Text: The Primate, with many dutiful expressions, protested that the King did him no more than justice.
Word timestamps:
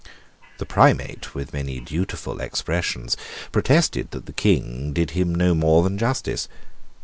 The 0.57 0.65
Primate, 0.65 1.35
with 1.35 1.53
many 1.53 1.79
dutiful 1.79 2.41
expressions, 2.41 3.15
protested 3.51 4.09
that 4.09 4.25
the 4.25 4.33
King 4.33 4.93
did 4.93 5.11
him 5.11 5.35
no 5.35 5.53
more 5.53 5.83
than 5.83 5.99
justice. 5.99 6.49